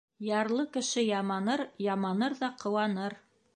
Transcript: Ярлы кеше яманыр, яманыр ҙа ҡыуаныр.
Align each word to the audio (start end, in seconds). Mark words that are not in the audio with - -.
Ярлы 0.37 0.63
кеше 0.77 1.03
яманыр, 1.19 1.63
яманыр 1.91 2.39
ҙа 2.43 2.53
ҡыуаныр. 2.65 3.19